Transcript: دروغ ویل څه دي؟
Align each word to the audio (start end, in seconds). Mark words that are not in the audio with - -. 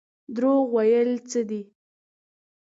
دروغ 0.35 0.63
ویل 0.75 1.11
څه 1.29 1.41
دي؟ 1.49 1.61